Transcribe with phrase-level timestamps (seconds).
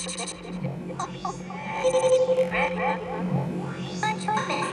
[0.00, 0.06] A
[4.24, 4.69] trumpet.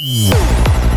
[0.00, 0.87] Yeah.